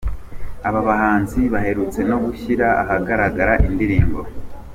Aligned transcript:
Aba 0.67 0.81
bahanzi 0.89 1.39
baherutse 1.53 1.99
no 2.09 2.17
gushyira 2.23 2.67
ahagaragara 2.81 3.53
indirimbo. 3.67 4.21